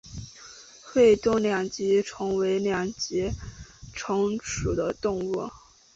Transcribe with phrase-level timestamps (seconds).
[0.81, 3.39] 会东两极虫为两极科两极
[3.93, 5.47] 虫属的动物。